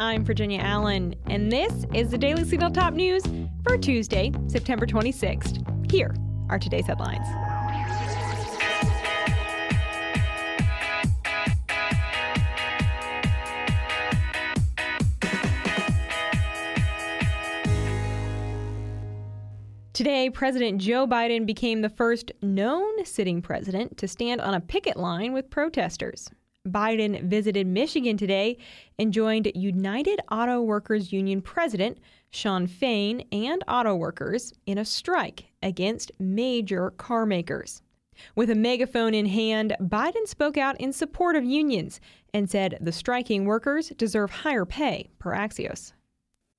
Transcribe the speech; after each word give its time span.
I'm 0.00 0.24
Virginia 0.24 0.60
Allen, 0.62 1.14
and 1.26 1.52
this 1.52 1.84
is 1.92 2.10
the 2.10 2.16
Daily 2.16 2.42
Signal 2.44 2.70
Top 2.70 2.94
News 2.94 3.22
for 3.62 3.76
Tuesday, 3.76 4.32
September 4.46 4.86
26th. 4.86 5.92
Here 5.92 6.16
are 6.48 6.58
today's 6.58 6.86
headlines. 6.86 7.26
Today, 19.92 20.30
President 20.30 20.80
Joe 20.80 21.06
Biden 21.06 21.44
became 21.44 21.82
the 21.82 21.90
first 21.90 22.32
known 22.40 23.04
sitting 23.04 23.42
president 23.42 23.98
to 23.98 24.08
stand 24.08 24.40
on 24.40 24.54
a 24.54 24.60
picket 24.60 24.96
line 24.96 25.34
with 25.34 25.50
protesters. 25.50 26.30
Biden 26.68 27.22
visited 27.24 27.66
Michigan 27.66 28.16
today 28.16 28.58
and 28.98 29.12
joined 29.12 29.50
United 29.54 30.20
Auto 30.30 30.60
Workers 30.60 31.12
Union 31.12 31.40
President 31.40 31.98
Shawn 32.30 32.66
Fain 32.66 33.24
and 33.32 33.64
auto 33.66 33.94
workers 33.94 34.52
in 34.66 34.76
a 34.78 34.84
strike 34.84 35.46
against 35.62 36.12
major 36.18 36.90
car 36.90 37.24
makers. 37.24 37.82
With 38.36 38.50
a 38.50 38.54
megaphone 38.54 39.14
in 39.14 39.24
hand, 39.26 39.74
Biden 39.80 40.26
spoke 40.26 40.58
out 40.58 40.78
in 40.78 40.92
support 40.92 41.34
of 41.34 41.44
unions 41.44 41.98
and 42.34 42.50
said 42.50 42.76
the 42.80 42.92
striking 42.92 43.46
workers 43.46 43.88
deserve 43.96 44.30
higher 44.30 44.66
pay 44.66 45.08
per 45.18 45.32
Axios. 45.32 45.92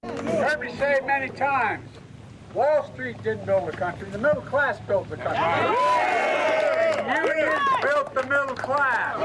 you 0.04 0.10
Heard 0.10 0.60
me 0.60 0.74
say 0.78 1.00
many 1.06 1.30
times 1.30 1.88
Wall 2.56 2.92
Street 2.92 3.22
didn't 3.24 3.46
build 3.46 3.68
the 3.68 3.78
country. 3.78 4.10
The 4.10 4.18
middle 4.18 4.42
class 4.42 4.80
built 4.82 5.10
the 5.10 5.18
country. 5.18 5.38
Unions 7.02 7.62
built 7.82 8.14
the 8.14 8.24
middle 8.24 8.56
class. 8.56 9.20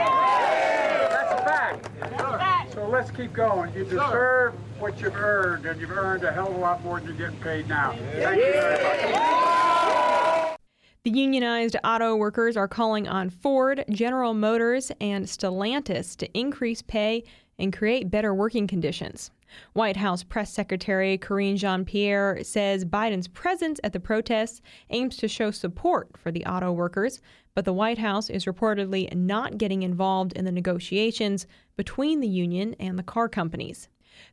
That's 1.11 1.41
a 1.41 1.45
fact. 1.45 2.73
So 2.73 2.86
let's 2.97 3.11
keep 3.11 3.33
going. 3.35 3.75
You 3.75 3.85
deserve 3.85 4.55
what 4.81 4.99
you've 5.01 5.17
earned, 5.17 5.67
and 5.67 5.79
you've 5.79 5.91
earned 5.91 6.25
a 6.25 6.33
hell 6.33 6.49
of 6.49 6.55
a 6.55 6.59
lot 6.59 6.83
more 6.83 6.99
than 6.99 7.09
you're 7.09 7.29
getting 7.29 7.39
paid 7.41 7.69
now. 7.69 7.93
Thank 8.15 8.39
you 8.39 8.53
very 8.53 8.83
much. 8.83 10.59
The 11.05 11.11
unionized 11.11 11.77
auto 11.85 12.17
workers 12.17 12.57
are 12.57 12.67
calling 12.67 13.07
on 13.07 13.29
Ford, 13.29 13.85
General 13.91 14.33
Motors, 14.33 14.91
and 15.01 15.27
Stellantis 15.27 16.17
to 16.17 16.39
increase 16.39 16.81
pay 16.81 17.25
and 17.59 17.73
create 17.73 18.11
better 18.11 18.35
working 18.35 18.67
conditions. 18.67 19.31
White 19.73 19.97
House 19.97 20.23
Press 20.23 20.53
Secretary 20.53 21.17
Karine 21.19 21.57
Jean 21.57 21.85
Pierre 21.85 22.43
says 22.43 22.85
Biden's 22.85 23.29
presence 23.29 23.81
at 23.85 23.93
the 23.93 24.01
protests 24.01 24.61
aims 24.91 25.17
to 25.17 25.29
show 25.29 25.51
support 25.51 26.09
for 26.17 26.31
the 26.31 26.45
auto 26.45 26.73
workers, 26.73 27.21
but 27.55 27.65
the 27.65 27.73
White 27.73 27.99
House 27.99 28.29
is 28.29 28.45
reportedly 28.45 29.13
not 29.15 29.59
getting 29.59 29.83
involved 29.83 30.33
in 30.33 30.45
the 30.45 30.53
negotiations 30.53 31.47
between 31.77 32.21
the 32.21 32.29
union 32.29 32.75
and 32.79 32.99
the 32.99 33.03
car 33.03 33.29
companies. 33.29 33.89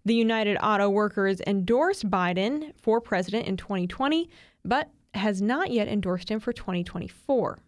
The 0.06 0.16
United 0.16 0.58
Auto 0.62 0.90
Workers 0.90 1.42
endorsed 1.46 2.10
Biden 2.10 2.74
for 2.78 3.02
president 3.02 3.48
in 3.48 3.58
2020, 3.58 4.30
but 4.66 4.90
has 5.14 5.42
not 5.42 5.72
yet 5.72 5.88
endorsed 5.88 6.30
him 6.30 6.40
for 6.40 6.54
2024. 6.54 7.60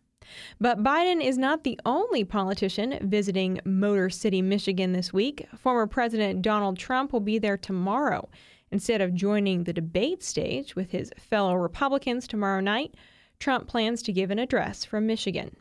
But 0.59 0.83
Biden 0.83 1.23
is 1.23 1.37
not 1.37 1.63
the 1.63 1.79
only 1.85 2.23
politician 2.23 2.97
visiting 3.01 3.59
Motor 3.65 4.09
City, 4.09 4.41
Michigan 4.41 4.93
this 4.93 5.13
week. 5.13 5.47
Former 5.57 5.87
President 5.87 6.41
Donald 6.41 6.77
Trump 6.77 7.13
will 7.13 7.19
be 7.19 7.39
there 7.39 7.57
tomorrow. 7.57 8.29
Instead 8.71 9.01
of 9.01 9.13
joining 9.13 9.63
the 9.63 9.73
debate 9.73 10.23
stage 10.23 10.75
with 10.75 10.91
his 10.91 11.11
fellow 11.17 11.53
Republicans 11.55 12.27
tomorrow 12.27 12.59
night, 12.59 12.95
Trump 13.39 13.67
plans 13.67 14.01
to 14.01 14.13
give 14.13 14.31
an 14.31 14.39
address 14.39 14.83
from 14.83 15.05
Michigan. 15.05 15.55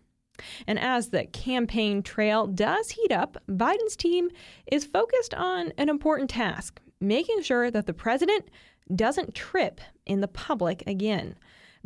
And 0.66 0.78
as 0.78 1.10
the 1.10 1.26
campaign 1.26 2.02
trail 2.02 2.46
does 2.46 2.90
heat 2.90 3.12
up, 3.12 3.36
Biden's 3.48 3.96
team 3.96 4.30
is 4.70 4.84
focused 4.84 5.34
on 5.34 5.72
an 5.78 5.88
important 5.88 6.30
task 6.30 6.80
making 7.00 7.42
sure 7.42 7.70
that 7.70 7.86
the 7.86 7.94
president 7.94 8.48
doesn't 8.94 9.34
trip 9.34 9.80
in 10.06 10.20
the 10.20 10.28
public 10.28 10.82
again. 10.86 11.36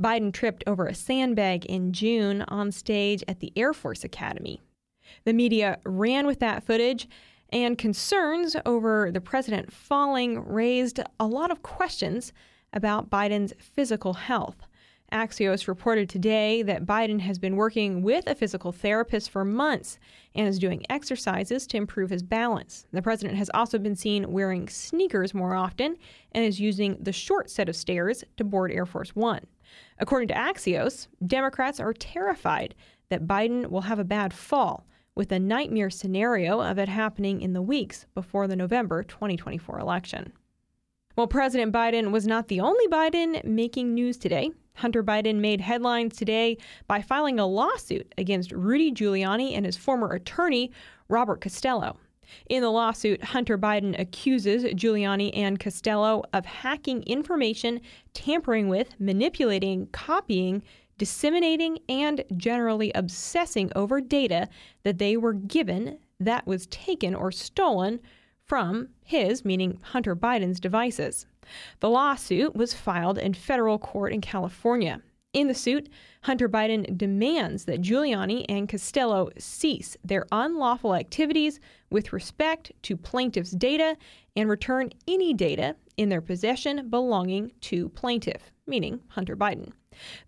Biden 0.01 0.33
tripped 0.33 0.65
over 0.67 0.87
a 0.87 0.95
sandbag 0.95 1.65
in 1.67 1.93
June 1.93 2.43
on 2.43 2.71
stage 2.73 3.25
at 3.27 3.41
the 3.41 3.53
Air 3.57 3.73
Force 3.73 4.05
Academy. 4.05 4.61
The 5.25 5.33
media 5.33 5.79
ran 5.85 6.27
with 6.27 6.41
that 6.41 6.65
footage, 6.65 7.09
and 7.51 7.79
concerns 7.79 8.57
over 8.67 9.11
the 9.11 9.21
president 9.21 9.73
falling 9.73 10.45
raised 10.47 11.01
a 11.19 11.27
lot 11.27 11.51
of 11.51 11.63
questions 11.63 12.33
about 12.73 13.11
Biden's 13.11 13.55
physical 13.59 14.13
health. 14.15 14.67
Axios 15.11 15.67
reported 15.67 16.11
today 16.11 16.63
that 16.63 16.85
Biden 16.85 17.21
has 17.21 17.39
been 17.39 17.57
working 17.57 18.03
with 18.03 18.27
a 18.27 18.35
physical 18.35 18.73
therapist 18.73 19.31
for 19.31 19.43
months 19.43 19.99
and 20.35 20.47
is 20.47 20.59
doing 20.59 20.85
exercises 20.91 21.67
to 21.69 21.79
improve 21.79 22.11
his 22.11 22.23
balance. 22.23 22.85
The 22.93 23.01
president 23.01 23.39
has 23.39 23.51
also 23.55 23.79
been 23.79 23.97
seen 23.97 24.31
wearing 24.31 24.69
sneakers 24.69 25.33
more 25.33 25.55
often 25.55 25.97
and 26.33 26.45
is 26.45 26.61
using 26.61 26.99
the 27.01 27.13
short 27.13 27.49
set 27.49 27.71
of 27.71 27.77
stairs 27.77 28.23
to 28.37 28.45
board 28.45 28.71
Air 28.71 28.85
Force 28.85 29.17
One. 29.17 29.47
According 29.99 30.29
to 30.29 30.35
Axios, 30.35 31.09
Democrats 31.27 31.81
are 31.81 31.93
terrified 31.93 32.75
that 33.09 33.27
Biden 33.27 33.69
will 33.69 33.83
have 33.83 33.99
a 33.99 34.05
bad 34.05 34.33
fall, 34.33 34.87
with 35.15 35.33
a 35.33 35.39
nightmare 35.39 35.91
scenario 35.91 36.61
of 36.61 36.79
it 36.79 36.89
happening 36.89 37.41
in 37.41 37.53
the 37.53 37.63
weeks 37.63 38.07
before 38.15 38.47
the 38.47 38.55
November 38.55 39.03
2024 39.03 39.79
election. 39.79 40.33
Well, 41.17 41.27
President 41.27 41.73
Biden 41.73 42.13
was 42.13 42.29
not 42.29 42.47
the 42.47 42.61
only 42.61 42.87
Biden 42.87 43.43
making 43.45 43.93
news 43.93 44.17
today. 44.17 44.53
Hunter 44.75 45.03
Biden 45.03 45.41
made 45.41 45.61
headlines 45.61 46.17
today 46.17 46.57
by 46.87 47.03
filing 47.03 47.41
a 47.41 47.47
lawsuit 47.47 48.15
against 48.17 48.53
Rudy 48.53 48.93
Giuliani 48.93 49.57
and 49.57 49.67
his 49.67 49.77
former 49.77 50.13
attorney, 50.13 50.71
Robert 51.09 51.41
Costello. 51.41 51.97
In 52.49 52.63
the 52.63 52.71
lawsuit, 52.71 53.23
Hunter 53.23 53.59
Biden 53.59 53.99
accuses 53.99 54.65
Giuliani 54.65 55.31
and 55.35 55.59
Costello 55.59 56.25
of 56.33 56.47
hacking 56.47 57.03
information, 57.05 57.81
tampering 58.15 58.69
with, 58.69 58.95
manipulating, 58.99 59.87
copying, 59.89 60.63
disseminating, 60.99 61.79
and 61.89 62.25
generally 62.37 62.93
obsessing 62.95 63.71
over 63.77 64.01
data 64.01 64.49
that 64.83 64.99
they 64.99 65.17
were 65.17 65.33
given 65.33 65.99
that 66.21 66.47
was 66.47 66.67
taken 66.67 67.15
or 67.15 67.31
stolen 67.31 68.01
from 68.45 68.89
his, 69.05 69.45
meaning 69.45 69.79
Hunter 69.83 70.17
Biden's, 70.17 70.59
devices. 70.59 71.27
The 71.81 71.91
lawsuit 71.91 72.57
was 72.57 72.75
filed 72.75 73.19
in 73.19 73.35
federal 73.35 73.79
court 73.79 74.13
in 74.13 74.21
California. 74.21 75.03
In 75.35 75.47
the 75.47 75.55
suit, 75.55 75.91
Hunter 76.23 76.49
Biden 76.49 76.97
demands 76.97 77.67
that 77.67 77.83
Giuliani 77.83 78.47
and 78.49 78.67
Costello 78.67 79.29
cease 79.39 79.95
their 80.03 80.27
unlawful 80.33 80.95
activities 80.95 81.61
with 81.91 82.15
respect 82.15 82.73
to 82.85 82.97
plaintiff's 82.97 83.51
data 83.51 83.99
and 84.35 84.49
return 84.49 84.91
any 85.07 85.35
data 85.35 85.77
in 85.99 86.09
their 86.09 86.23
possession 86.23 86.89
belonging 86.89 87.53
to 87.61 87.91
plaintiff, 87.91 88.51
meaning 88.67 89.01
Hunter 89.09 89.37
Biden. 89.37 89.73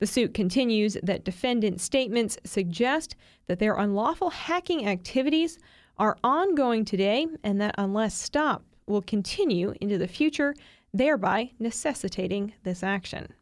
The 0.00 0.06
suit 0.06 0.34
continues 0.34 0.99
that 1.03 1.25
defendant 1.25 1.81
statements 1.81 2.37
suggest 2.44 3.17
that 3.47 3.59
their 3.59 3.77
unlawful 3.77 4.28
hacking 4.28 4.87
activities 4.87 5.59
are 5.97 6.19
ongoing 6.22 6.84
today 6.84 7.27
and 7.43 7.59
that 7.59 7.75
unless 7.78 8.15
stopped 8.15 8.67
will 8.87 9.03
continue 9.03 9.72
into 9.81 9.97
the 9.97 10.09
future, 10.09 10.55
thereby 10.93 11.53
necessitating 11.59 12.53
this 12.65 12.82
action. 12.82 13.32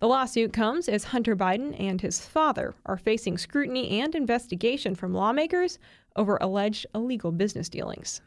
The 0.00 0.08
lawsuit 0.08 0.52
comes 0.52 0.88
as 0.88 1.04
Hunter 1.04 1.36
Biden 1.36 1.78
and 1.78 2.00
his 2.00 2.24
father 2.24 2.74
are 2.86 2.96
facing 2.96 3.38
scrutiny 3.38 4.00
and 4.00 4.14
investigation 4.14 4.94
from 4.94 5.14
lawmakers 5.14 5.78
over 6.16 6.38
alleged 6.40 6.86
illegal 6.94 7.32
business 7.32 7.68
dealings. 7.68 8.20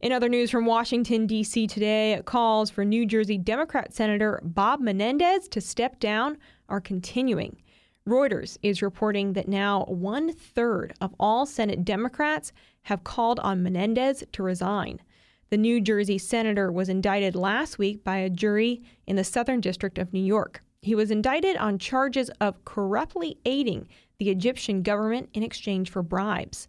In 0.00 0.12
other 0.12 0.30
news 0.30 0.50
from 0.50 0.64
Washington, 0.64 1.26
D.C. 1.26 1.66
today, 1.66 2.22
calls 2.24 2.70
for 2.70 2.86
New 2.86 3.04
Jersey 3.04 3.36
Democrat 3.36 3.92
Senator 3.92 4.40
Bob 4.42 4.80
Menendez 4.80 5.46
to 5.48 5.60
step 5.60 6.00
down 6.00 6.38
are 6.70 6.80
continuing. 6.80 7.60
Reuters 8.08 8.56
is 8.62 8.80
reporting 8.80 9.34
that 9.34 9.46
now 9.46 9.84
one 9.84 10.32
third 10.32 10.94
of 11.02 11.14
all 11.20 11.44
Senate 11.44 11.84
Democrats 11.84 12.50
have 12.82 13.04
called 13.04 13.38
on 13.40 13.62
Menendez 13.62 14.24
to 14.32 14.42
resign. 14.42 15.02
The 15.50 15.56
New 15.56 15.80
Jersey 15.80 16.16
senator 16.16 16.70
was 16.70 16.88
indicted 16.88 17.34
last 17.34 17.76
week 17.76 18.04
by 18.04 18.18
a 18.18 18.30
jury 18.30 18.84
in 19.08 19.16
the 19.16 19.24
Southern 19.24 19.60
District 19.60 19.98
of 19.98 20.12
New 20.12 20.22
York. 20.22 20.62
He 20.80 20.94
was 20.94 21.10
indicted 21.10 21.56
on 21.56 21.80
charges 21.80 22.30
of 22.40 22.64
corruptly 22.64 23.36
aiding 23.44 23.88
the 24.18 24.30
Egyptian 24.30 24.84
government 24.84 25.28
in 25.34 25.42
exchange 25.42 25.90
for 25.90 26.04
bribes. 26.04 26.68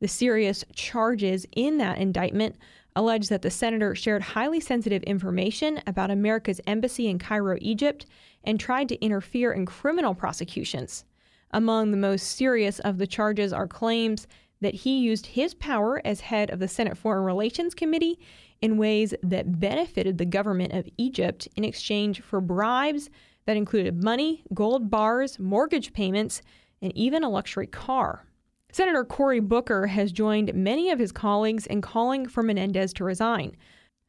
The 0.00 0.08
serious 0.08 0.64
charges 0.74 1.46
in 1.52 1.76
that 1.76 1.98
indictment 1.98 2.56
allege 2.96 3.28
that 3.28 3.42
the 3.42 3.50
senator 3.50 3.94
shared 3.94 4.22
highly 4.22 4.60
sensitive 4.60 5.02
information 5.02 5.82
about 5.86 6.10
America's 6.10 6.60
embassy 6.66 7.08
in 7.08 7.18
Cairo, 7.18 7.58
Egypt, 7.60 8.06
and 8.44 8.58
tried 8.58 8.88
to 8.88 9.04
interfere 9.04 9.52
in 9.52 9.66
criminal 9.66 10.14
prosecutions. 10.14 11.04
Among 11.50 11.90
the 11.90 11.98
most 11.98 12.28
serious 12.28 12.78
of 12.78 12.96
the 12.96 13.06
charges 13.06 13.52
are 13.52 13.68
claims 13.68 14.26
that 14.62 14.74
he 14.74 14.98
used 14.98 15.26
his 15.26 15.52
power 15.52 16.00
as 16.04 16.20
head 16.20 16.50
of 16.50 16.58
the 16.58 16.68
Senate 16.68 16.96
Foreign 16.96 17.24
Relations 17.24 17.74
Committee 17.74 18.18
in 18.62 18.78
ways 18.78 19.12
that 19.22 19.60
benefited 19.60 20.16
the 20.16 20.24
government 20.24 20.72
of 20.72 20.88
Egypt 20.96 21.48
in 21.56 21.64
exchange 21.64 22.22
for 22.22 22.40
bribes 22.40 23.10
that 23.44 23.56
included 23.56 24.02
money, 24.02 24.44
gold 24.54 24.88
bars, 24.88 25.38
mortgage 25.38 25.92
payments, 25.92 26.40
and 26.80 26.96
even 26.96 27.24
a 27.24 27.28
luxury 27.28 27.66
car. 27.66 28.24
Senator 28.70 29.04
Cory 29.04 29.40
Booker 29.40 29.88
has 29.88 30.12
joined 30.12 30.54
many 30.54 30.90
of 30.90 30.98
his 30.98 31.12
colleagues 31.12 31.66
in 31.66 31.82
calling 31.82 32.26
for 32.26 32.42
Menendez 32.42 32.92
to 32.94 33.04
resign. 33.04 33.54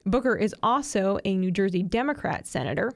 Booker 0.05 0.35
is 0.35 0.55
also 0.61 1.17
a 1.25 1.35
New 1.35 1.51
Jersey 1.51 1.81
Democrat 1.81 2.45
senator. 2.45 2.91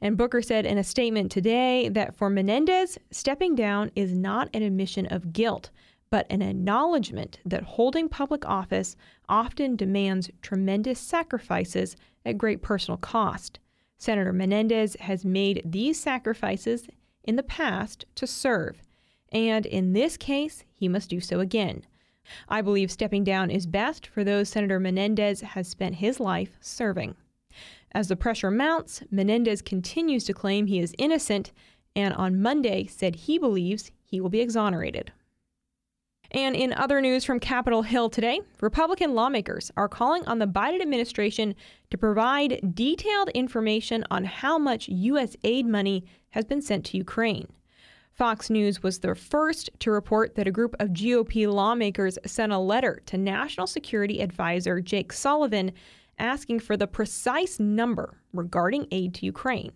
And 0.00 0.16
Booker 0.16 0.42
said 0.42 0.64
in 0.64 0.78
a 0.78 0.84
statement 0.84 1.30
today 1.30 1.88
that 1.90 2.14
for 2.14 2.30
Menendez, 2.30 2.98
stepping 3.10 3.54
down 3.54 3.90
is 3.96 4.12
not 4.12 4.48
an 4.54 4.62
admission 4.62 5.06
of 5.06 5.32
guilt, 5.32 5.70
but 6.12 6.26
an 6.30 6.42
acknowledgement 6.42 7.40
that 7.44 7.62
holding 7.62 8.08
public 8.08 8.44
office 8.46 8.94
often 9.28 9.74
demands 9.74 10.30
tremendous 10.42 11.00
sacrifices 11.00 11.96
at 12.24 12.38
great 12.38 12.62
personal 12.62 12.98
cost. 12.98 13.58
Senator 13.98 14.32
Menendez 14.32 14.94
has 15.00 15.24
made 15.24 15.62
these 15.64 15.98
sacrifices 15.98 16.86
in 17.24 17.36
the 17.36 17.42
past 17.42 18.04
to 18.14 18.26
serve 18.26 18.82
and 19.32 19.64
in 19.64 19.94
this 19.94 20.16
case, 20.16 20.64
he 20.74 20.88
must 20.88 21.08
do 21.08 21.18
so 21.18 21.40
again. 21.40 21.84
I 22.48 22.60
believe 22.60 22.90
stepping 22.90 23.24
down 23.24 23.50
is 23.50 23.66
best 23.66 24.06
for 24.06 24.22
those 24.22 24.48
Senator 24.48 24.78
Menendez 24.78 25.40
has 25.40 25.68
spent 25.68 25.96
his 25.96 26.20
life 26.20 26.56
serving. 26.60 27.16
As 27.92 28.08
the 28.08 28.16
pressure 28.16 28.50
mounts, 28.50 29.02
Menendez 29.10 29.62
continues 29.62 30.24
to 30.24 30.34
claim 30.34 30.66
he 30.66 30.80
is 30.80 30.94
innocent 30.98 31.52
and 31.96 32.14
on 32.14 32.40
Monday 32.40 32.86
said 32.86 33.16
he 33.16 33.38
believes 33.38 33.90
he 34.04 34.20
will 34.20 34.28
be 34.28 34.40
exonerated. 34.40 35.12
And 36.32 36.56
in 36.56 36.72
other 36.72 37.02
news 37.02 37.24
from 37.24 37.40
Capitol 37.40 37.82
Hill 37.82 38.08
today, 38.08 38.40
Republican 38.62 39.14
lawmakers 39.14 39.70
are 39.76 39.88
calling 39.88 40.24
on 40.24 40.38
the 40.38 40.46
Biden 40.46 40.80
administration 40.80 41.54
to 41.90 41.98
provide 41.98 42.74
detailed 42.74 43.28
information 43.30 44.02
on 44.10 44.24
how 44.24 44.58
much 44.58 44.88
U.S. 44.88 45.36
aid 45.44 45.66
money 45.66 46.06
has 46.30 46.46
been 46.46 46.62
sent 46.62 46.86
to 46.86 46.96
Ukraine. 46.96 47.48
Fox 48.14 48.48
News 48.48 48.82
was 48.82 48.98
the 48.98 49.14
first 49.14 49.68
to 49.80 49.90
report 49.90 50.34
that 50.34 50.46
a 50.46 50.52
group 50.52 50.74
of 50.80 50.90
GOP 50.90 51.50
lawmakers 51.52 52.18
sent 52.24 52.52
a 52.52 52.58
letter 52.58 53.02
to 53.06 53.18
National 53.18 53.66
Security 53.66 54.20
Advisor 54.22 54.80
Jake 54.80 55.12
Sullivan 55.12 55.72
asking 56.18 56.60
for 56.60 56.78
the 56.78 56.86
precise 56.86 57.60
number 57.60 58.18
regarding 58.32 58.86
aid 58.90 59.14
to 59.14 59.26
Ukraine. 59.26 59.72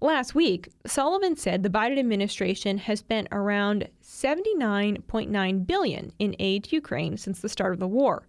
Last 0.00 0.34
week, 0.34 0.68
Sullivan 0.86 1.36
said 1.36 1.62
the 1.62 1.70
Biden 1.70 1.98
administration 1.98 2.78
has 2.78 3.00
spent 3.00 3.28
around 3.32 3.88
79.9 4.02 5.66
billion 5.66 6.12
in 6.18 6.36
aid 6.38 6.64
to 6.64 6.76
Ukraine 6.76 7.16
since 7.16 7.40
the 7.40 7.48
start 7.48 7.72
of 7.72 7.80
the 7.80 7.88
war. 7.88 8.26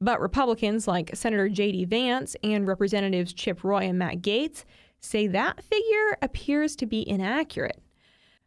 But 0.00 0.20
Republicans 0.20 0.86
like 0.86 1.14
Senator 1.14 1.48
J.D. 1.48 1.86
Vance 1.86 2.36
and 2.42 2.68
Representatives 2.68 3.32
Chip 3.32 3.64
Roy 3.64 3.84
and 3.84 3.98
Matt 3.98 4.20
Gaetz 4.20 4.64
say 5.00 5.26
that 5.28 5.64
figure 5.64 6.18
appears 6.22 6.76
to 6.76 6.86
be 6.86 7.08
inaccurate. 7.08 7.80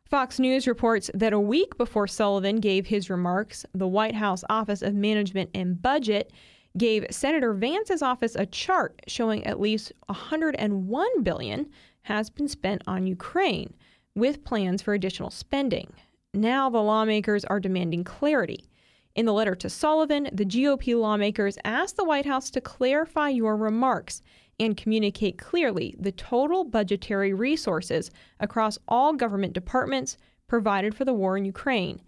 Fox 0.10 0.40
News 0.40 0.68
reports 0.68 1.12
that 1.14 1.34
a 1.34 1.40
week 1.40 1.78
before 1.78 2.08
Sullivan 2.08 2.60
gave 2.60 2.88
his 2.88 3.10
remarks, 3.10 3.66
the 3.74 3.88
White 3.88 4.16
House 4.16 4.44
Office 4.50 4.82
of 4.82 4.96
Management 4.96 5.52
and 5.54 5.80
Budget 5.80 6.32
gave 6.78 7.06
Senator 7.12 7.54
Vance's 7.54 8.02
office 8.02 8.36
a 8.36 8.46
chart 8.46 9.00
showing 9.08 9.46
at 9.46 9.60
least 9.60 9.92
101 10.08 11.24
billion 11.24 11.70
has 12.04 12.30
been 12.30 12.48
spent 12.48 12.82
on 12.88 13.08
Ukraine 13.08 13.74
with 14.16 14.44
plans 14.44 14.82
for 14.82 14.94
additional 14.94 15.30
spending. 15.30 15.92
Now 16.34 16.70
the 16.70 16.82
lawmakers 16.82 17.46
are 17.46 17.60
demanding 17.60 18.04
clarity. 18.04 18.66
In 19.16 19.26
the 19.26 19.34
letter 19.34 19.56
to 19.56 19.70
Sullivan, 19.70 20.30
the 20.32 20.46
GOP 20.46 21.00
lawmakers 21.00 21.58
asked 21.64 21.98
the 21.98 22.06
White 22.06 22.26
House 22.26 22.50
to 22.52 22.62
clarify 22.62 23.30
your 23.30 23.58
remarks 23.58 24.22
and 24.60 24.78
communicate 24.78 25.38
clearly 25.38 25.96
the 25.98 26.12
total 26.12 26.64
budgetary 26.64 27.34
resources 27.34 28.12
across 28.40 28.78
all 28.88 29.14
government 29.14 29.54
departments 29.54 30.18
provided 30.48 30.94
for 30.94 31.06
the 31.06 31.14
war 31.14 31.38
in 31.38 31.46
Ukraine 31.46 32.02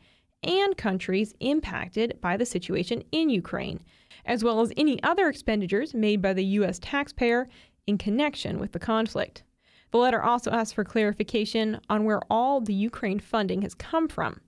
and 0.43 0.75
countries 0.75 1.33
impacted 1.39 2.19
by 2.21 2.35
the 2.35 2.45
situation 2.45 3.03
in 3.11 3.29
Ukraine, 3.29 3.79
as 4.25 4.43
well 4.43 4.61
as 4.61 4.73
any 4.75 5.01
other 5.03 5.29
expenditures 5.29 5.93
made 5.93 6.21
by 6.21 6.33
the 6.33 6.45
U.S. 6.45 6.79
taxpayer 6.79 7.47
in 7.87 7.97
connection 7.97 8.59
with 8.59 8.71
the 8.71 8.79
conflict. 8.79 9.43
The 9.91 9.97
letter 9.97 10.21
also 10.21 10.51
asks 10.51 10.73
for 10.73 10.83
clarification 10.83 11.79
on 11.89 12.05
where 12.05 12.21
all 12.29 12.61
the 12.61 12.73
Ukraine 12.73 13.19
funding 13.19 13.61
has 13.61 13.75
come 13.75 14.07
from. 14.07 14.41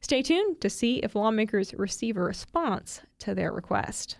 Stay 0.00 0.22
tuned 0.22 0.60
to 0.60 0.70
see 0.70 0.96
if 0.98 1.14
lawmakers 1.14 1.74
receive 1.74 2.16
a 2.16 2.22
response 2.22 3.00
to 3.18 3.34
their 3.34 3.52
request. 3.52 4.18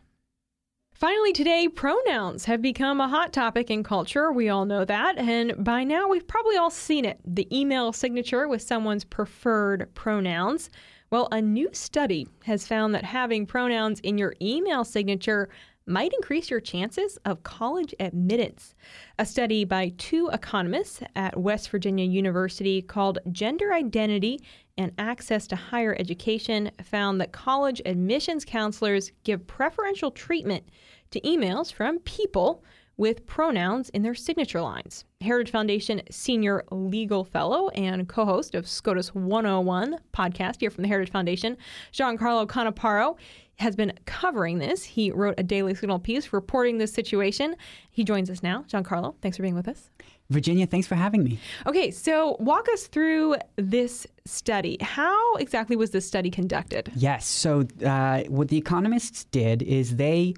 Finally, 0.94 1.32
today, 1.32 1.68
pronouns 1.68 2.44
have 2.44 2.62
become 2.62 3.00
a 3.00 3.08
hot 3.08 3.32
topic 3.32 3.68
in 3.68 3.82
culture. 3.82 4.32
We 4.32 4.48
all 4.48 4.64
know 4.64 4.84
that. 4.84 5.18
And 5.18 5.64
by 5.64 5.82
now, 5.82 6.08
we've 6.08 6.26
probably 6.26 6.56
all 6.56 6.70
seen 6.70 7.04
it 7.04 7.20
the 7.24 7.48
email 7.56 7.92
signature 7.92 8.46
with 8.46 8.62
someone's 8.62 9.04
preferred 9.04 9.92
pronouns. 9.94 10.70
Well, 11.10 11.28
a 11.30 11.42
new 11.42 11.68
study 11.72 12.28
has 12.44 12.66
found 12.66 12.94
that 12.94 13.04
having 13.04 13.44
pronouns 13.44 14.00
in 14.00 14.18
your 14.18 14.34
email 14.40 14.84
signature 14.84 15.48
might 15.86 16.12
increase 16.14 16.50
your 16.50 16.60
chances 16.60 17.18
of 17.24 17.42
college 17.42 17.94
admittance. 18.00 18.74
A 19.18 19.26
study 19.26 19.64
by 19.64 19.92
two 19.98 20.30
economists 20.32 21.02
at 21.14 21.38
West 21.38 21.68
Virginia 21.70 22.04
University 22.04 22.80
called 22.80 23.18
Gender 23.30 23.72
Identity 23.72 24.40
and 24.78 24.92
Access 24.98 25.46
to 25.48 25.56
Higher 25.56 25.94
Education 25.98 26.70
found 26.82 27.20
that 27.20 27.32
college 27.32 27.82
admissions 27.84 28.44
counselors 28.44 29.12
give 29.24 29.46
preferential 29.46 30.10
treatment 30.10 30.64
to 31.10 31.20
emails 31.20 31.72
from 31.72 31.98
people 32.00 32.64
with 32.96 33.26
pronouns 33.26 33.88
in 33.90 34.02
their 34.02 34.14
signature 34.14 34.60
lines. 34.60 35.04
Heritage 35.20 35.50
Foundation 35.50 36.02
Senior 36.10 36.64
Legal 36.70 37.24
Fellow 37.24 37.68
and 37.70 38.08
co 38.08 38.24
host 38.24 38.54
of 38.54 38.68
SCOTUS 38.68 39.14
101 39.14 39.98
podcast 40.12 40.60
here 40.60 40.70
from 40.70 40.82
the 40.82 40.88
Heritage 40.88 41.12
Foundation, 41.12 41.56
Giancarlo 41.92 42.46
Canaparo, 42.46 43.16
has 43.56 43.76
been 43.76 43.92
covering 44.04 44.58
this. 44.58 44.84
He 44.84 45.10
wrote 45.10 45.34
a 45.38 45.42
Daily 45.42 45.74
Signal 45.74 45.98
piece 45.98 46.32
reporting 46.32 46.78
this 46.78 46.92
situation. 46.92 47.56
He 47.90 48.04
joins 48.04 48.28
us 48.28 48.42
now. 48.42 48.64
Giancarlo, 48.68 49.14
thanks 49.22 49.36
for 49.36 49.42
being 49.42 49.54
with 49.54 49.68
us. 49.68 49.90
Virginia, 50.30 50.66
thanks 50.66 50.86
for 50.86 50.94
having 50.94 51.22
me. 51.22 51.38
Okay, 51.66 51.90
so 51.90 52.36
walk 52.40 52.66
us 52.72 52.86
through 52.86 53.36
this 53.56 54.06
study. 54.24 54.78
How 54.80 55.34
exactly 55.36 55.76
was 55.76 55.90
this 55.90 56.06
study 56.06 56.30
conducted? 56.30 56.90
Yes, 56.96 57.26
so 57.26 57.66
uh, 57.84 58.22
what 58.24 58.48
the 58.48 58.56
economists 58.56 59.24
did 59.26 59.62
is 59.62 59.96
they 59.96 60.34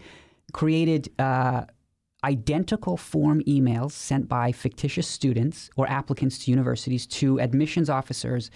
created 0.53 1.09
uh, 1.19 1.65
identical 2.27 2.97
form 2.97 3.41
emails 3.45 3.93
sent 3.93 4.29
by 4.29 4.53
fictitious 4.53 5.07
students 5.07 5.71
or 5.77 5.89
applicants 5.89 6.39
to 6.45 6.51
universities 6.51 7.07
to 7.07 7.41
admissions 7.41 7.89
officers 7.89 8.51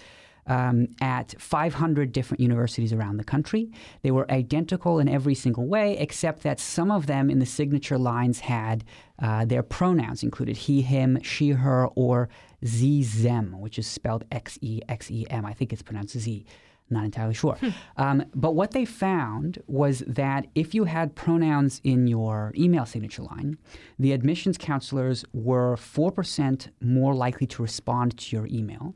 um, 0.47 0.87
at 0.99 1.39
500 1.39 2.11
different 2.11 2.41
universities 2.41 2.91
around 2.91 3.17
the 3.17 3.23
country. 3.23 3.71
They 4.01 4.11
were 4.11 4.29
identical 4.31 4.99
in 4.99 5.07
every 5.07 5.35
single 5.35 5.67
way, 5.67 5.97
except 5.97 6.43
that 6.43 6.59
some 6.59 6.91
of 6.91 7.05
them 7.07 7.29
in 7.29 7.39
the 7.39 7.45
signature 7.45 7.97
lines 7.97 8.39
had 8.39 8.83
uh, 9.19 9.45
their 9.45 9.63
pronouns 9.63 10.23
included 10.23 10.57
he, 10.57 10.81
him, 10.81 11.19
she, 11.21 11.51
her, 11.51 11.87
or 11.95 12.27
z, 12.65 13.03
them, 13.03 13.59
which 13.59 13.79
is 13.79 13.87
spelled 13.87 14.25
X 14.31 14.57
E 14.61 14.81
X 14.89 15.09
E 15.11 15.25
M. 15.29 15.45
I 15.45 15.53
think 15.53 15.71
it's 15.71 15.83
pronounced 15.83 16.17
Z. 16.17 16.45
Not 16.91 17.05
entirely 17.05 17.33
sure. 17.33 17.55
Hmm. 17.55 17.69
Um, 17.95 18.25
but 18.35 18.51
what 18.51 18.71
they 18.71 18.83
found 18.83 19.63
was 19.65 20.03
that 20.05 20.47
if 20.53 20.75
you 20.75 20.83
had 20.83 21.15
pronouns 21.15 21.79
in 21.83 22.05
your 22.05 22.51
email 22.55 22.85
signature 22.85 23.23
line, 23.23 23.57
the 23.97 24.11
admissions 24.11 24.57
counselors 24.57 25.23
were 25.33 25.77
4% 25.77 26.67
more 26.81 27.15
likely 27.15 27.47
to 27.47 27.61
respond 27.61 28.17
to 28.17 28.35
your 28.35 28.47
email. 28.47 28.93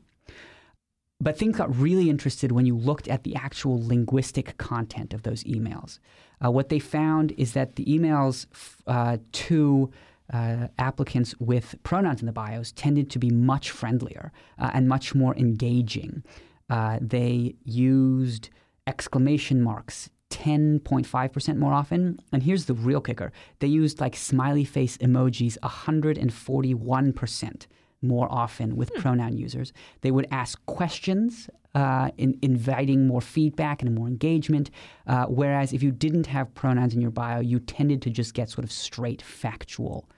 But 1.18 1.38
things 1.38 1.56
got 1.56 1.74
really 1.74 2.10
interested 2.10 2.52
when 2.52 2.66
you 2.66 2.76
looked 2.76 3.08
at 3.08 3.24
the 3.24 3.34
actual 3.34 3.82
linguistic 3.82 4.58
content 4.58 5.14
of 5.14 5.22
those 5.22 5.42
emails. 5.44 5.98
Uh, 6.44 6.50
what 6.50 6.68
they 6.68 6.78
found 6.78 7.32
is 7.38 7.54
that 7.54 7.76
the 7.76 7.86
emails 7.86 8.46
uh, 8.86 9.16
to 9.32 9.90
uh, 10.32 10.68
applicants 10.78 11.34
with 11.38 11.76
pronouns 11.82 12.20
in 12.20 12.26
the 12.26 12.32
bios 12.32 12.72
tended 12.72 13.08
to 13.10 13.18
be 13.18 13.30
much 13.30 13.70
friendlier 13.70 14.32
uh, 14.58 14.70
and 14.74 14.88
much 14.88 15.14
more 15.14 15.34
engaging. 15.36 16.22
Uh, 16.68 16.98
they 17.00 17.54
used 17.64 18.50
exclamation 18.86 19.62
marks 19.62 20.10
10.5% 20.30 21.56
more 21.56 21.72
often. 21.72 22.18
And 22.32 22.42
here's 22.42 22.66
the 22.66 22.74
real 22.74 23.00
kicker 23.00 23.32
they 23.60 23.68
used 23.68 24.00
like 24.00 24.16
smiley 24.16 24.64
face 24.64 24.98
emojis 24.98 25.56
141% 25.62 27.66
more 28.02 28.28
often 28.30 28.76
with 28.76 28.90
hmm. 28.90 29.00
pronoun 29.00 29.36
users. 29.36 29.72
They 30.02 30.10
would 30.10 30.26
ask 30.30 30.64
questions, 30.66 31.48
uh, 31.74 32.10
in, 32.16 32.38
inviting 32.42 33.06
more 33.06 33.20
feedback 33.20 33.82
and 33.82 33.94
more 33.94 34.08
engagement. 34.08 34.70
Uh, 35.06 35.26
whereas 35.26 35.72
if 35.72 35.82
you 35.82 35.90
didn't 35.90 36.26
have 36.26 36.54
pronouns 36.54 36.94
in 36.94 37.00
your 37.00 37.10
bio, 37.10 37.40
you 37.40 37.60
tended 37.60 38.02
to 38.02 38.10
just 38.10 38.34
get 38.34 38.50
sort 38.50 38.64
of 38.64 38.72
straight 38.72 39.22
factual 39.22 40.08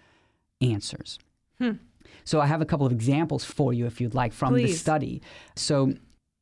answers. 0.60 1.18
Hmm. 1.58 1.72
So 2.24 2.40
I 2.40 2.46
have 2.46 2.60
a 2.60 2.64
couple 2.64 2.86
of 2.86 2.92
examples 2.92 3.44
for 3.44 3.72
you, 3.72 3.86
if 3.86 4.00
you'd 4.00 4.14
like, 4.14 4.32
from 4.32 4.52
Please. 4.52 4.72
the 4.72 4.78
study. 4.78 5.22
So 5.56 5.94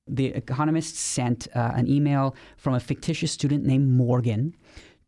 the 0.06 0.26
Economist 0.26 0.96
sent 0.96 1.48
uh, 1.54 1.72
an 1.74 1.88
email 1.88 2.34
from 2.56 2.74
a 2.74 2.80
fictitious 2.80 3.32
student 3.32 3.64
named 3.64 3.88
Morgan 3.88 4.54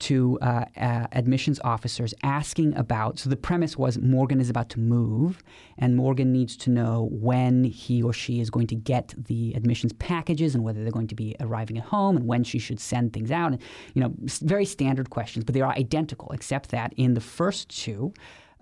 to 0.01 0.39
uh, 0.41 0.65
uh, 0.77 1.07
admissions 1.13 1.59
officers 1.65 2.15
asking 2.23 2.75
about. 2.77 3.19
So 3.19 3.29
the 3.29 3.37
premise 3.37 3.77
was 3.77 3.99
Morgan 3.99 4.41
is 4.41 4.49
about 4.49 4.69
to 4.71 4.81
move, 4.81 5.43
and 5.77 5.97
Morgan 5.97 6.33
needs 6.33 6.57
to 6.59 6.71
know 6.71 7.09
when 7.11 7.65
he 7.65 8.03
or 8.03 8.13
she 8.13 8.41
is 8.41 8.49
going 8.49 8.69
to 8.69 8.77
get 8.77 9.15
the 9.17 9.53
admissions 9.55 9.93
packages 9.95 10.55
and 10.55 10.63
whether 10.63 10.83
they're 10.83 10.93
going 10.93 11.09
to 11.09 11.17
be 11.17 11.35
arriving 11.41 11.79
at 11.79 11.85
home 11.85 12.17
and 12.17 12.27
when 12.27 12.45
she 12.45 12.59
should 12.59 12.79
send 12.79 13.13
things 13.13 13.31
out. 13.33 13.53
And 13.53 13.63
you 13.95 14.03
know, 14.03 14.15
very 14.41 14.65
standard 14.65 15.11
questions, 15.11 15.45
but 15.45 15.55
they 15.55 15.63
are 15.63 15.73
identical, 15.73 16.31
except 16.31 16.71
that 16.71 16.93
in 16.97 17.15
the 17.15 17.21
first 17.21 17.69
two. 17.69 18.13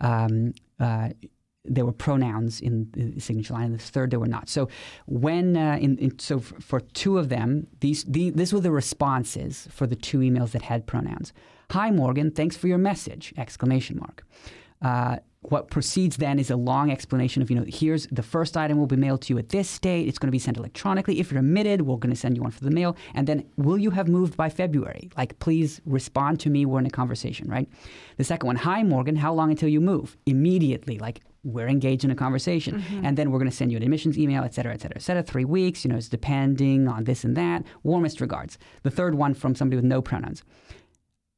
Um, 0.01 0.53
uh, 0.79 1.11
there 1.69 1.85
were 1.85 1.93
pronouns 1.93 2.61
in 2.61 2.89
the 2.93 3.21
signature 3.21 3.55
line, 3.55 3.67
and 3.67 3.75
the 3.75 3.83
third 3.83 4.11
there 4.11 4.21
were 4.21 4.27
not. 4.27 4.49
So 4.49 4.69
when 5.07 5.57
uh, 5.57 5.79
in, 5.81 5.99
in, 5.99 6.19
so 6.19 6.41
for, 6.41 6.61
for, 6.61 6.81
two 6.81 7.19
of 7.19 7.29
them, 7.29 7.67
these 7.81 8.05
the, 8.05 8.31
these 8.31 8.53
were 8.53 8.61
the 8.61 8.71
responses 8.71 9.69
for 9.71 9.87
the 9.87 9.97
two 9.97 10.19
emails 10.19 10.53
that 10.53 10.63
had 10.63 10.87
pronouns. 10.87 11.33
Hi 11.71 11.91
Morgan, 11.91 12.31
thanks 12.31 12.57
for 12.57 12.69
your 12.69 12.79
message! 12.79 13.35
Exclamation 13.37 13.99
mark. 13.99 14.25
Uh, 14.83 15.17
what 15.51 15.71
proceeds 15.71 16.17
then 16.17 16.39
is 16.39 16.51
a 16.51 16.57
long 16.57 16.91
explanation 16.91 17.41
of, 17.41 17.51
you 17.51 17.57
know, 17.57 17.65
here's 17.69 18.07
the 18.09 18.23
first 18.23 18.57
item 18.57 18.79
will 18.79 18.87
be 18.87 18.97
mailed 18.97 19.23
to 19.23 19.33
you 19.33 19.39
at 19.39 19.51
this 19.51 19.79
date. 19.79 20.09
It's 20.09 20.19
going 20.19 20.29
to 20.29 20.33
be 20.33 20.39
sent 20.39 20.57
electronically. 20.57 21.21
If 21.21 21.31
you're 21.31 21.41
admitted, 21.41 21.83
we're 21.83 21.97
going 21.99 22.15
to 22.15 22.19
send 22.19 22.37
you 22.37 22.43
one 22.43 22.51
for 22.51 22.65
the 22.65 22.71
mail. 22.71 22.97
And 23.15 23.27
then, 23.27 23.45
will 23.57 23.79
you 23.79 23.91
have 23.91 24.09
moved 24.09 24.37
by 24.37 24.49
February? 24.49 25.11
Like, 25.17 25.39
please 25.39 25.81
respond 25.87 26.41
to 26.41 26.51
me. 26.51 26.67
We're 26.67 26.81
in 26.81 26.87
a 26.87 26.91
conversation, 26.91 27.49
right? 27.49 27.69
The 28.17 28.25
second 28.25 28.47
one, 28.47 28.57
hi, 28.57 28.83
Morgan, 28.83 29.17
how 29.17 29.33
long 29.33 29.51
until 29.51 29.69
you 29.69 29.81
move? 29.81 30.17
Immediately, 30.27 30.99
like, 30.99 31.21
we're 31.45 31.69
engaged 31.69 32.05
in 32.05 32.11
a 32.11 32.15
conversation. 32.15 32.81
Mm-hmm. 32.81 33.07
And 33.07 33.17
then 33.17 33.31
we're 33.31 33.39
going 33.39 33.51
to 33.51 33.57
send 33.57 33.71
you 33.71 33.77
an 33.77 33.83
admissions 33.83 34.19
email, 34.19 34.43
et 34.45 34.55
cetera, 34.55 34.73
et 34.73 34.81
cetera, 34.81 34.97
et 34.97 35.03
cetera. 35.03 35.23
Three 35.23 35.45
weeks, 35.45 35.85
you 35.85 35.91
know, 35.91 35.97
it's 35.97 36.09
depending 36.09 36.89
on 36.89 37.05
this 37.05 37.25
and 37.25 37.37
that. 37.37 37.65
Warmest 37.83 38.21
regards. 38.21 38.59
The 38.83 38.91
third 38.91 39.15
one 39.15 39.35
from 39.35 39.55
somebody 39.55 39.77
with 39.77 39.85
no 39.85 40.03
pronouns. 40.03 40.43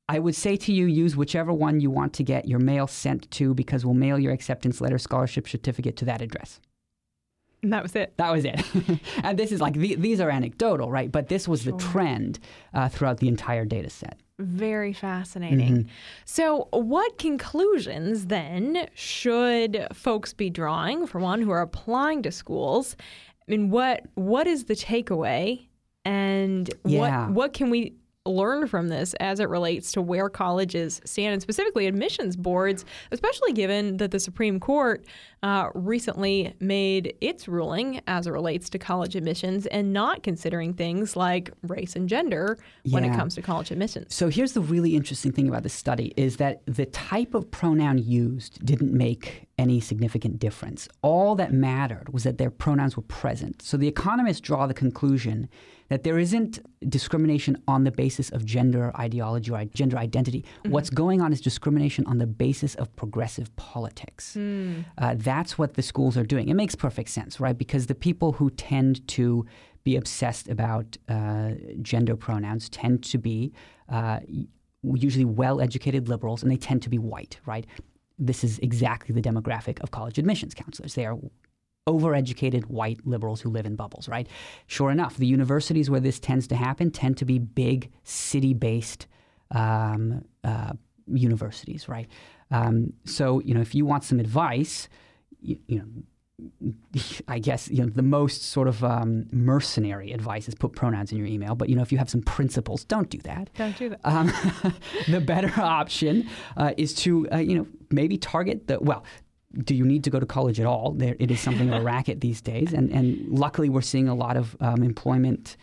I 0.09 0.19
would 0.19 0.35
say 0.35 0.57
to 0.57 0.73
you, 0.73 0.87
use 0.87 1.17
whichever 1.17 1.53
one 1.53 1.81
you 1.81 1.91
want 1.91 2.15
to 2.15 2.23
get 2.23 2.49
your 2.49 2.61
mail 2.61 2.87
sent 2.87 3.31
to 3.33 3.53
because 3.53 3.85
we'll 3.85 3.95
mail 3.95 4.19
your 4.19 4.33
acceptance 4.33 4.81
letter, 4.81 4.97
scholarship 4.97 5.47
certificate 5.47 5.97
to 5.99 6.07
that 6.07 6.23
address. 6.23 6.61
And 7.63 7.73
that 7.73 7.83
was 7.83 7.95
it. 7.95 8.15
That 8.17 8.33
was 8.33 8.45
it. 8.45 8.63
and 9.23 9.39
this 9.39 9.53
is 9.53 9.61
like, 9.61 9.75
the, 9.75 9.97
these 9.97 10.21
are 10.21 10.31
anecdotal, 10.31 10.91
right? 10.91 11.11
But 11.11 11.29
this 11.29 11.47
was 11.47 11.63
sure. 11.63 11.73
the 11.73 11.79
trend 11.79 12.39
uh, 12.73 12.89
throughout 12.89 13.19
the 13.19 13.29
entire 13.29 13.65
data 13.65 13.91
set. 13.91 14.19
Very 14.39 14.93
fascinating. 14.93 15.79
Mm-hmm. 15.79 15.89
So, 16.25 16.69
what 16.71 17.19
conclusions 17.19 18.27
then 18.27 18.87
should 18.95 19.87
folks 19.93 20.33
be 20.33 20.49
drawing 20.49 21.09
for 21.09 21.19
one 21.19 21.43
who 21.43 21.51
are 21.51 21.61
applying 21.61 22.23
to 22.23 22.31
schools? 22.31 22.95
I 23.49 23.51
mean, 23.51 23.71
what 23.71 24.03
what 24.15 24.47
is 24.47 24.65
the 24.65 24.75
takeaway, 24.75 25.67
and 26.05 26.71
yeah. 26.85 27.27
what 27.27 27.35
what 27.35 27.53
can 27.53 27.69
we 27.69 27.97
learn 28.29 28.67
from 28.67 28.89
this 28.89 29.15
as 29.15 29.41
it 29.41 29.49
relates 29.49 29.93
to 29.93 30.03
where 30.03 30.29
colleges 30.29 31.01
stand, 31.05 31.33
and 31.33 31.43
specifically 31.43 31.87
admissions 31.87 32.37
boards, 32.37 32.85
especially 33.11 33.53
given 33.53 33.97
that 33.99 34.11
the 34.11 34.21
Supreme 34.21 34.61
Court 34.61 35.05
uh, 35.43 35.69
recently 35.75 36.55
made 36.61 37.15
its 37.21 37.47
ruling 37.47 38.01
as 38.07 38.27
it 38.27 38.31
relates 38.31 38.69
to 38.71 38.79
college 38.79 39.15
admissions 39.15 39.67
and 39.67 39.93
not 39.93 40.23
considering 40.23 40.75
things 40.75 41.17
like 41.17 41.51
race 41.63 41.95
and 41.95 42.09
gender 42.09 42.59
when 42.91 43.05
it 43.05 43.15
comes 43.15 43.35
to 43.35 43.43
college 43.43 43.71
admissions. 43.71 44.15
So 44.15 44.29
here's 44.29 44.53
the 44.53 44.61
really 44.61 44.97
interesting 44.97 45.33
thing 45.33 45.49
about 45.49 45.63
this 45.63 45.75
study 45.75 46.13
is 46.17 46.37
that 46.37 46.63
the 46.67 46.87
type 46.87 47.35
of 47.35 47.51
pronoun 47.51 47.99
used 47.99 48.65
didn't 48.65 48.93
make 48.93 49.49
any 49.59 49.81
significant 49.81 50.39
difference. 50.39 50.89
All 51.03 51.35
that 51.37 51.53
mattered 51.53 52.13
was 52.13 52.25
that 52.25 52.39
their 52.39 52.51
pronouns 52.51 52.97
were 52.97 53.03
present. 53.05 53.63
So 53.63 53.77
the 53.77 53.89
economists 53.89 54.41
draw 54.41 54.67
the 54.67 54.75
conclusion 54.75 55.49
that 55.89 56.03
there 56.03 56.19
isn't 56.19 56.59
discrimination 56.89 57.57
on 57.67 57.85
the 57.85 57.91
basis 57.91 58.31
of 58.31 58.45
gender 58.45 58.93
ideology 58.99 59.51
or 59.51 59.65
gender 59.67 59.97
identity. 59.97 60.43
Mm-hmm. 60.43 60.71
What's 60.71 60.91
going 60.91 61.21
on 61.21 61.33
is 61.33 61.41
discrimination 61.41 62.07
on 62.07 62.19
the 62.19 62.27
basis 62.27 62.75
of 62.77 62.95
progressive 62.97 63.55
politics. 63.57 64.35
Mm. 64.39 64.85
Uh, 64.99 65.15
that's 65.17 65.59
what 65.59 65.75
the 65.75 65.83
schools 65.83 66.17
are 66.17 66.25
doing. 66.25 66.49
It 66.49 66.55
makes 66.55 66.75
perfect 66.75 67.09
sense, 67.11 67.41
right? 67.41 67.57
Because 67.57 67.87
the 67.87 67.95
people 67.95 68.33
who 68.33 68.51
tend 68.51 69.07
to 69.09 69.47
be 69.85 69.97
obsessed 69.97 70.49
about 70.49 70.97
uh, 71.09 71.53
gender 71.81 72.17
pronouns 72.17 72.69
tend 72.69 73.03
to 73.05 73.19
be 73.19 73.53
uh, 73.89 74.21
usually 74.83 75.25
well 75.25 75.61
educated 75.61 76.09
liberals 76.09 76.43
and 76.43 76.53
they 76.53 76.57
tend 76.57 76.83
to 76.83 76.91
be 76.91 76.99
white, 76.99 77.39
right? 77.47 77.67
This 78.19 78.45
is 78.45 78.59
exactly 78.59 79.15
the 79.15 79.23
demographic 79.23 79.81
of 79.81 79.91
college 79.91 80.19
admissions 80.19 80.53
counselors. 80.53 80.95
They 80.95 81.07
are 81.07 81.17
overeducated 81.89 82.67
white 82.67 83.01
liberals 83.07 83.41
who 83.41 83.51
live 83.51 83.67
in 83.67 83.77
bubbles, 83.77 84.09
right? 84.09 84.29
Sure 84.67 84.91
enough, 84.91 85.17
the 85.17 85.27
universities 85.27 85.89
where 85.91 86.01
this 86.01 86.19
tends 86.21 86.47
to 86.49 86.57
happen 86.57 86.91
tend 86.91 87.17
to 87.17 87.25
be 87.25 87.39
big 87.39 87.91
city 88.05 88.55
based 88.55 89.07
um, 89.51 90.25
uh, 90.45 90.73
universities, 91.07 91.89
right? 91.89 92.09
Um, 92.51 92.93
so, 93.05 93.41
you 93.41 93.55
know, 93.55 93.61
if 93.61 93.75
you 93.75 93.87
want 93.87 94.05
some 94.05 94.21
advice, 94.21 94.89
you, 95.41 95.59
you, 95.67 95.79
know, 95.79 95.87
I 97.29 97.39
guess 97.39 97.69
you 97.69 97.83
know 97.83 97.91
the 97.91 98.03
most 98.03 98.43
sort 98.43 98.69
of 98.69 98.85
um, 98.85 99.27
mercenary 99.33 100.13
advice 100.13 100.47
is 100.49 100.55
put 100.55 100.73
pronouns 100.73 101.11
in 101.11 101.19
your 101.19 101.27
email. 101.27 101.57
But 101.57 101.69
you 101.69 101.75
know, 101.75 101.83
if 101.83 101.91
you 101.91 101.99
have 101.99 102.09
some 102.09 102.23
principles, 102.23 102.85
don't 102.85 103.11
do 103.11 103.19
that. 103.19 103.51
Don't 103.57 103.77
do 103.77 103.89
that. 103.89 104.01
Um, 104.05 104.33
the 105.09 105.21
better 105.21 105.53
option 105.61 106.29
uh, 106.57 106.75
is 106.77 106.95
to 106.97 107.29
uh, 107.33 107.39
you 107.39 107.57
know 107.57 107.67
maybe 107.91 108.19
target 108.19 108.69
the 108.69 108.79
well 108.81 109.05
do 109.65 109.75
you 109.75 109.85
need 109.85 110.05
to 110.05 110.11
go 110.11 110.21
to 110.21 110.27
college 110.27 110.61
at 110.61 110.67
all? 110.67 110.93
There, 110.93 111.17
it 111.19 111.31
is 111.31 111.41
something 111.41 111.73
of 111.73 111.81
a 111.81 111.85
racket 111.85 112.21
these 112.21 112.41
days, 112.41 112.73
and 112.73 112.91
and 112.91 113.27
luckily 113.29 113.69
we're 113.69 113.81
seeing 113.81 114.09
a 114.09 114.15
lot 114.15 114.37
of 114.37 114.57
um, 114.61 114.83
employment 114.83 115.57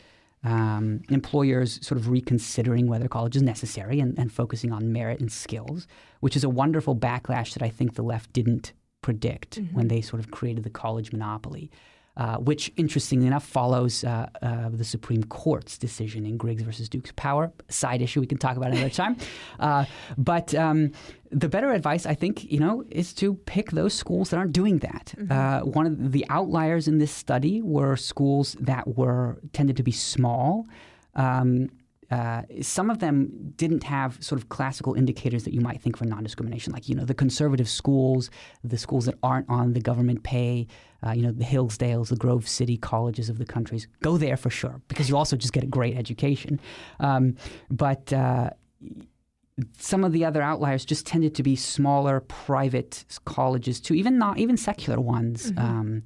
um, 0.44 1.02
employers 1.10 1.86
sort 1.86 2.00
of 2.00 2.08
reconsidering 2.08 2.88
whether 2.88 3.08
college 3.08 3.36
is 3.36 3.42
necessary 3.42 4.00
and, 4.00 4.18
and 4.18 4.32
focusing 4.32 4.72
on 4.72 4.94
merit 4.94 5.20
and 5.20 5.32
skills, 5.32 5.88
which 6.20 6.36
is 6.36 6.44
a 6.44 6.50
wonderful 6.50 6.96
backlash 6.96 7.54
that 7.54 7.64
I 7.64 7.70
think 7.70 7.96
the 7.96 8.04
left 8.04 8.32
didn't 8.32 8.72
predict 9.02 9.60
mm-hmm. 9.60 9.76
when 9.76 9.88
they 9.88 10.02
sort 10.02 10.20
of 10.20 10.30
created 10.32 10.64
the 10.64 10.70
college 10.70 11.12
monopoly 11.12 11.72
uh, 12.18 12.38
which 12.38 12.72
interestingly 12.78 13.28
enough 13.28 13.46
follows 13.46 14.04
uh, 14.04 14.30
uh, 14.42 14.70
the 14.70 14.86
Supreme 14.86 15.24
Court's 15.26 15.78
decision 15.78 16.26
in 16.26 16.38
Griggs 16.38 16.64
versus 16.64 16.88
Duke's 16.88 17.12
Power. 17.16 17.52
Side 17.70 18.02
issue 18.02 18.22
we 18.22 18.28
can 18.28 18.38
talk 18.38 18.58
about 18.58 18.72
another 18.72 18.90
time. 18.90 19.18
Uh, 19.60 19.86
but 20.18 20.54
um, 20.54 20.92
the 21.32 21.48
better 21.48 21.72
advice, 21.72 22.06
I 22.06 22.14
think, 22.14 22.44
you 22.52 22.60
know, 22.60 22.84
is 22.90 23.14
to 23.16 23.36
pick 23.46 23.72
those 23.72 23.94
schools 23.94 24.30
that 24.30 24.38
aren't 24.38 24.52
doing 24.52 24.80
that. 24.80 25.14
Mm-hmm. 25.18 25.32
Uh, 25.32 25.72
one 25.72 25.86
of 25.86 26.12
the 26.12 26.26
outliers 26.30 26.88
in 26.88 26.98
this 26.98 27.12
study 27.12 27.62
were 27.62 27.96
schools 27.96 28.56
that 28.60 28.98
were 28.98 29.40
tended 29.54 29.78
to 29.78 29.84
be 29.84 29.92
small. 29.92 30.66
Um, 31.16 31.70
uh, 32.12 32.44
some 32.62 32.90
of 32.90 33.00
them 33.00 33.54
didn't 33.56 33.84
have 33.84 34.24
sort 34.24 34.40
of 34.40 34.50
classical 34.50 34.94
indicators 34.94 35.44
that 35.44 35.54
you 35.54 35.62
might 35.62 35.82
think 35.82 35.98
for 35.98 36.06
non-discrimination, 36.06 36.72
like 36.74 36.88
you 36.88 36.96
know 36.96 37.06
the 37.06 37.14
conservative 37.14 37.68
schools, 37.70 38.30
the 38.64 38.78
schools 38.78 39.06
that 39.06 39.16
aren't 39.24 39.50
on 39.50 39.74
the 39.74 39.82
government 39.82 40.24
pay, 40.24 40.68
uh, 41.06 41.12
you 41.12 41.22
know 41.22 41.32
the 41.32 41.46
Hillsdales, 41.46 42.10
the 42.10 42.16
Grove 42.16 42.48
City 42.48 42.78
colleges 42.78 43.30
of 43.30 43.38
the 43.38 43.46
countries. 43.46 43.88
Go 44.02 44.18
there 44.18 44.38
for 44.38 44.50
sure 44.50 44.82
because 44.88 45.10
you 45.10 45.18
also 45.18 45.36
just 45.36 45.54
get 45.54 45.64
a 45.64 45.68
great 45.68 45.98
education. 45.98 46.60
Um, 47.00 47.36
but 47.70 48.14
uh, 48.14 48.52
some 49.78 50.04
of 50.04 50.12
the 50.12 50.26
other 50.26 50.42
outliers 50.42 50.86
just 50.86 51.06
tended 51.06 51.34
to 51.36 51.44
be 51.44 51.56
smaller 51.56 52.20
private 52.20 53.06
colleges 53.26 53.80
too, 53.80 53.94
even 53.94 54.18
not 54.18 54.38
even 54.38 54.58
secular 54.58 55.00
ones. 55.00 55.52
Mm-hmm. 55.52 55.66
Um, 55.66 56.04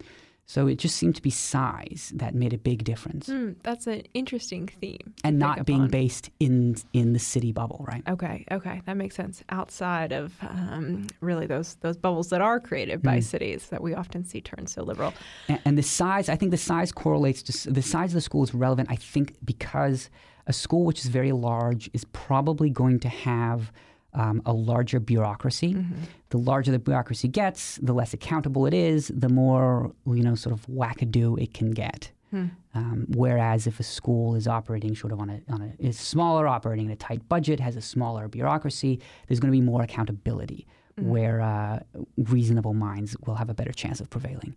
so 0.50 0.66
it 0.66 0.80
just 0.80 0.96
seemed 0.96 1.16
to 1.16 1.22
be 1.22 1.30
size 1.30 2.12
that 2.16 2.34
made 2.34 2.54
a 2.54 2.58
big 2.58 2.84
difference. 2.84 3.30
Mm, 3.30 3.58
that's 3.62 3.86
an 3.86 4.02
interesting 4.16 4.66
theme. 4.66 5.14
And 5.24 5.38
not 5.38 5.64
being 5.64 5.82
on. 5.82 5.90
based 5.90 6.32
in 6.40 6.76
in 6.92 7.14
the 7.14 7.20
city 7.20 7.52
bubble, 7.52 7.86
right? 7.88 8.02
Okay, 8.10 8.46
okay, 8.52 8.82
that 8.88 8.98
makes 8.98 9.14
sense. 9.14 9.44
Outside 9.50 10.12
of 10.12 10.34
um, 10.42 11.06
really 11.22 11.46
those 11.46 11.76
those 11.82 11.98
bubbles 11.98 12.30
that 12.30 12.42
are 12.42 12.60
created 12.60 13.04
by 13.04 13.20
mm. 13.20 13.24
cities 13.24 13.68
that 13.68 13.84
we 13.84 13.94
often 13.94 14.24
see 14.24 14.42
turn 14.42 14.66
so 14.66 14.82
liberal. 14.82 15.14
And, 15.48 15.62
and 15.66 15.78
the 15.78 15.84
size, 15.84 16.30
I 16.30 16.36
think 16.36 16.50
the 16.50 16.58
size 16.58 16.92
correlates 16.92 17.44
to 17.44 17.72
the 17.72 17.84
size 17.84 18.10
of 18.10 18.16
the 18.16 18.22
school 18.22 18.42
is 18.42 18.52
relevant. 18.52 18.90
I 18.90 18.96
think 18.96 19.36
because 19.46 20.10
a 20.48 20.54
school 20.54 20.84
which 20.84 21.02
is 21.02 21.12
very 21.12 21.32
large 21.32 21.92
is 21.94 22.06
probably 22.06 22.72
going 22.72 23.00
to 23.02 23.10
have 23.10 23.72
um, 24.14 24.42
a 24.46 24.54
larger 24.54 25.00
bureaucracy. 25.00 25.74
Mm-hmm. 25.74 26.04
The 26.30 26.38
larger 26.38 26.72
the 26.72 26.80
bureaucracy 26.80 27.28
gets, 27.28 27.78
the 27.82 27.94
less 27.94 28.14
accountable 28.14 28.66
it 28.66 28.74
is, 28.74 29.12
the 29.14 29.30
more 29.30 29.94
you 30.06 30.24
know, 30.24 30.36
sort 30.36 30.54
of 30.54 30.66
wackadoo 30.68 31.42
it 31.42 31.54
can 31.54 31.72
get. 31.72 32.12
Hmm. 32.32 32.46
Um, 32.76 33.08
whereas 33.10 33.66
if 33.66 33.80
a 33.80 33.84
school 33.84 34.36
is 34.36 34.48
operating 34.48 34.96
sort 34.96 35.12
of 35.12 35.20
on 35.20 35.30
a, 35.32 35.42
on 35.52 35.62
a 35.62 35.74
is 35.80 36.00
smaller, 36.00 36.48
operating 36.48 36.86
in 36.86 36.92
a 36.92 36.96
tight 36.96 37.28
budget, 37.28 37.60
has 37.60 37.76
a 37.76 37.82
smaller 37.82 38.28
bureaucracy, 38.28 39.00
there's 39.28 39.40
going 39.40 39.52
to 39.52 39.58
be 39.58 39.66
more 39.66 39.82
accountability, 39.82 40.68
mm-hmm. 41.00 41.10
where 41.10 41.42
uh, 41.42 41.80
reasonable 42.18 42.76
minds 42.76 43.18
will 43.26 43.36
have 43.36 43.50
a 43.50 43.56
better 43.56 43.72
chance 43.72 44.00
of 44.00 44.10
prevailing. 44.12 44.56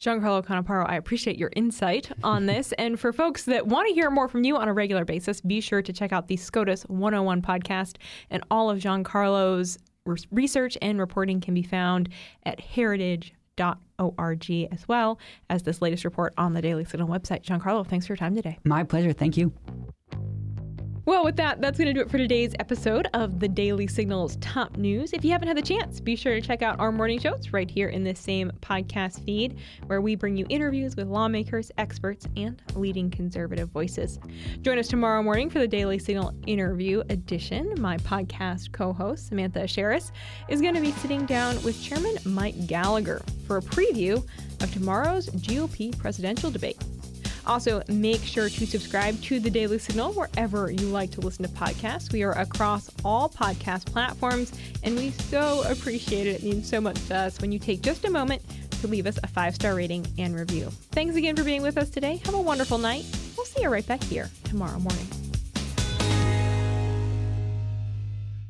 Giancarlo 0.00 0.44
Canaparo, 0.44 0.88
I 0.88 0.96
appreciate 0.96 1.38
your 1.38 1.50
insight 1.56 2.10
on 2.22 2.46
this. 2.52 2.72
and 2.72 2.98
for 3.00 3.12
folks 3.12 3.44
that 3.44 3.66
want 3.66 3.88
to 3.88 3.94
hear 3.94 4.10
more 4.10 4.28
from 4.28 4.44
you 4.44 4.56
on 4.56 4.68
a 4.68 4.72
regular 4.72 5.04
basis, 5.04 5.40
be 5.40 5.60
sure 5.60 5.82
to 5.82 5.92
check 5.92 6.12
out 6.12 6.28
the 6.28 6.36
SCOTUS 6.36 6.82
101 6.84 7.42
podcast. 7.42 7.96
And 8.30 8.44
all 8.50 8.70
of 8.70 8.78
Giancarlo's 8.78 9.78
research 10.30 10.78
and 10.80 10.98
reporting 10.98 11.40
can 11.40 11.52
be 11.52 11.62
found 11.62 12.08
at 12.44 12.60
heritage.org 12.60 14.50
as 14.72 14.88
well 14.88 15.18
as 15.50 15.64
this 15.64 15.82
latest 15.82 16.04
report 16.04 16.32
on 16.38 16.54
the 16.54 16.62
Daily 16.62 16.84
Signal 16.84 17.08
website. 17.08 17.42
Giancarlo, 17.42 17.86
thanks 17.86 18.06
for 18.06 18.12
your 18.12 18.16
time 18.18 18.34
today. 18.34 18.58
My 18.64 18.84
pleasure. 18.84 19.12
Thank 19.12 19.36
you. 19.36 19.52
Well, 21.08 21.24
with 21.24 21.36
that, 21.36 21.62
that's 21.62 21.78
going 21.78 21.86
to 21.86 21.94
do 21.94 22.02
it 22.02 22.10
for 22.10 22.18
today's 22.18 22.52
episode 22.58 23.08
of 23.14 23.40
the 23.40 23.48
Daily 23.48 23.86
Signal's 23.86 24.36
top 24.42 24.76
news. 24.76 25.14
If 25.14 25.24
you 25.24 25.30
haven't 25.30 25.48
had 25.48 25.56
the 25.56 25.62
chance, 25.62 26.00
be 26.00 26.14
sure 26.14 26.34
to 26.34 26.42
check 26.42 26.60
out 26.60 26.78
our 26.78 26.92
morning 26.92 27.18
shows 27.18 27.50
right 27.50 27.70
here 27.70 27.88
in 27.88 28.04
this 28.04 28.20
same 28.20 28.52
podcast 28.60 29.24
feed, 29.24 29.56
where 29.86 30.02
we 30.02 30.16
bring 30.16 30.36
you 30.36 30.44
interviews 30.50 30.96
with 30.96 31.08
lawmakers, 31.08 31.72
experts, 31.78 32.26
and 32.36 32.60
leading 32.74 33.10
conservative 33.10 33.70
voices. 33.70 34.18
Join 34.60 34.78
us 34.78 34.86
tomorrow 34.86 35.22
morning 35.22 35.48
for 35.48 35.60
the 35.60 35.66
Daily 35.66 35.98
Signal 35.98 36.34
interview 36.46 37.02
edition. 37.08 37.72
My 37.78 37.96
podcast 37.96 38.72
co 38.72 38.92
host, 38.92 39.28
Samantha 39.28 39.60
Aschieris, 39.60 40.12
is 40.50 40.60
going 40.60 40.74
to 40.74 40.82
be 40.82 40.92
sitting 40.92 41.24
down 41.24 41.54
with 41.62 41.82
Chairman 41.82 42.18
Mike 42.26 42.66
Gallagher 42.66 43.22
for 43.46 43.56
a 43.56 43.62
preview 43.62 44.16
of 44.62 44.70
tomorrow's 44.74 45.30
GOP 45.30 45.96
presidential 45.98 46.50
debate. 46.50 46.76
Also, 47.48 47.82
make 47.88 48.22
sure 48.22 48.50
to 48.50 48.66
subscribe 48.66 49.20
to 49.22 49.40
the 49.40 49.50
Daily 49.50 49.78
Signal 49.78 50.12
wherever 50.12 50.70
you 50.70 50.86
like 50.88 51.10
to 51.12 51.22
listen 51.22 51.44
to 51.46 51.50
podcasts. 51.50 52.12
We 52.12 52.22
are 52.22 52.32
across 52.32 52.90
all 53.04 53.30
podcast 53.30 53.86
platforms, 53.86 54.52
and 54.82 54.94
we 54.94 55.10
so 55.12 55.62
appreciate 55.66 56.26
it. 56.26 56.36
It 56.36 56.42
means 56.42 56.68
so 56.68 56.80
much 56.80 57.02
to 57.06 57.16
us 57.16 57.40
when 57.40 57.50
you 57.50 57.58
take 57.58 57.80
just 57.80 58.04
a 58.04 58.10
moment 58.10 58.42
to 58.82 58.86
leave 58.86 59.06
us 59.06 59.18
a 59.22 59.26
five 59.26 59.54
star 59.54 59.74
rating 59.74 60.06
and 60.18 60.36
review. 60.36 60.68
Thanks 60.92 61.16
again 61.16 61.34
for 61.36 61.42
being 61.42 61.62
with 61.62 61.78
us 61.78 61.88
today. 61.88 62.20
Have 62.26 62.34
a 62.34 62.40
wonderful 62.40 62.76
night. 62.76 63.04
We'll 63.36 63.46
see 63.46 63.62
you 63.62 63.70
right 63.70 63.86
back 63.86 64.02
here 64.04 64.30
tomorrow 64.44 64.78
morning. 64.78 65.06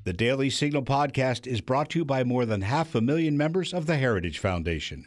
The 0.05 0.13
Daily 0.15 0.49
Signal 0.49 0.85
podcast 0.85 1.47
is 1.47 1.61
brought 1.61 1.91
to 1.91 1.99
you 1.99 2.05
by 2.05 2.25
more 2.25 2.47
than 2.47 2.63
half 2.63 2.95
a 2.95 3.01
million 3.03 3.37
members 3.37 3.75
of 3.75 3.85
the 3.85 3.99
Heritage 3.99 4.39
Foundation. 4.39 5.07